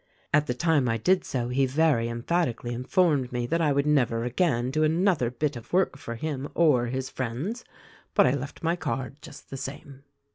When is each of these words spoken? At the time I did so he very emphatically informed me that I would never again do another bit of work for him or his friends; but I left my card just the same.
At 0.33 0.47
the 0.47 0.55
time 0.55 0.89
I 0.89 0.97
did 0.97 1.23
so 1.23 1.49
he 1.49 1.67
very 1.67 2.09
emphatically 2.09 2.73
informed 2.73 3.31
me 3.31 3.45
that 3.45 3.61
I 3.61 3.71
would 3.71 3.85
never 3.85 4.23
again 4.23 4.71
do 4.71 4.81
another 4.83 5.29
bit 5.29 5.55
of 5.55 5.71
work 5.71 5.95
for 5.95 6.15
him 6.15 6.49
or 6.55 6.87
his 6.87 7.11
friends; 7.11 7.63
but 8.15 8.25
I 8.25 8.31
left 8.33 8.63
my 8.63 8.75
card 8.75 9.17
just 9.21 9.51
the 9.51 9.57
same. 9.57 10.01